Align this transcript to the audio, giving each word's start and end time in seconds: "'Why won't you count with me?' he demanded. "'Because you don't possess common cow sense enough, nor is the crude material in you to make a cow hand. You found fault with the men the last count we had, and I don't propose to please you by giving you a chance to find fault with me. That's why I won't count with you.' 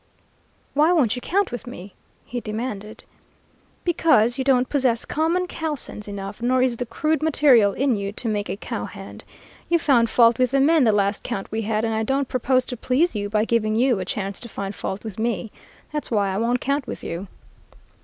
"'Why 0.73 0.91
won't 0.91 1.15
you 1.15 1.21
count 1.21 1.51
with 1.51 1.67
me?' 1.67 1.93
he 2.25 2.39
demanded. 2.39 3.03
"'Because 3.83 4.39
you 4.39 4.43
don't 4.43 4.67
possess 4.67 5.05
common 5.05 5.45
cow 5.45 5.75
sense 5.75 6.07
enough, 6.07 6.41
nor 6.41 6.63
is 6.63 6.77
the 6.77 6.87
crude 6.87 7.21
material 7.21 7.73
in 7.73 7.95
you 7.95 8.11
to 8.13 8.27
make 8.27 8.49
a 8.49 8.57
cow 8.57 8.85
hand. 8.85 9.23
You 9.69 9.77
found 9.77 10.09
fault 10.09 10.39
with 10.39 10.49
the 10.49 10.59
men 10.59 10.85
the 10.85 10.91
last 10.91 11.21
count 11.21 11.51
we 11.51 11.61
had, 11.61 11.85
and 11.85 11.93
I 11.93 12.01
don't 12.01 12.27
propose 12.27 12.65
to 12.65 12.77
please 12.77 13.13
you 13.13 13.29
by 13.29 13.45
giving 13.45 13.75
you 13.75 13.99
a 13.99 14.03
chance 14.03 14.39
to 14.39 14.49
find 14.49 14.73
fault 14.73 15.03
with 15.03 15.19
me. 15.19 15.51
That's 15.93 16.09
why 16.09 16.33
I 16.33 16.37
won't 16.39 16.61
count 16.61 16.87
with 16.87 17.03
you.' 17.03 17.27